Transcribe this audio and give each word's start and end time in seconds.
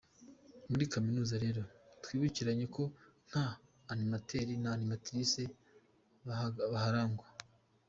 Muri 0.69 0.85
Kaminuza 0.93 1.35
rero, 1.45 1.61
twibukiranye 2.03 2.65
ko 2.75 2.83
nta 3.29 3.45
Animateur 3.93 4.47
na 4.61 4.69
animatrice 4.77 5.43
baharangwa. 6.73 7.27